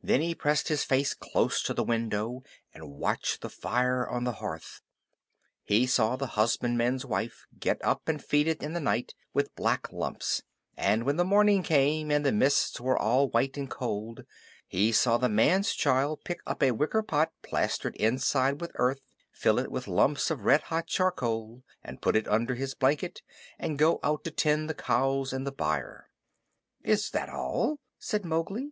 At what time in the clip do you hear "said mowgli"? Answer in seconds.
27.98-28.66